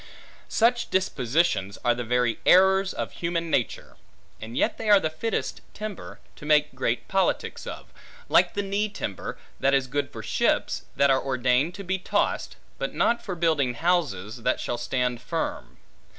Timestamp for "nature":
3.51-3.97